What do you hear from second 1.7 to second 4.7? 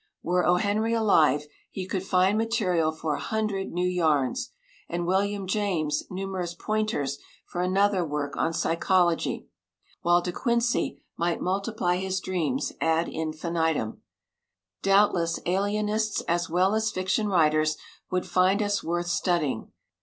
could find material for a hundred new yarns,